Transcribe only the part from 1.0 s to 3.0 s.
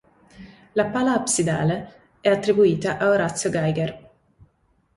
absidale è attribuita